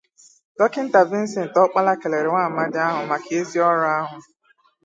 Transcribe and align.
Dọkịta 0.57 1.01
Vincent 1.11 1.53
Okpala 1.63 1.93
kèlèrè 2.01 2.29
nwa 2.31 2.41
amadi 2.47 2.79
ahụ 2.87 3.01
maka 3.09 3.29
ezi 3.39 3.57
ọrụ 3.69 3.83
ahụ 3.97 4.15